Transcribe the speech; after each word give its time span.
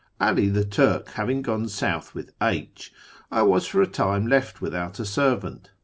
'All 0.19 0.33
the 0.33 0.65
Turk 0.65 1.09
having 1.09 1.43
gone 1.43 1.67
south 1.67 2.15
with 2.15 2.33
H, 2.41 2.91
I 3.29 3.43
was 3.43 3.67
for 3.67 3.83
a 3.83 3.87
time 3.87 4.25
left 4.25 4.59
without 4.59 4.99
a 4.99 5.05
servant. 5.05 5.69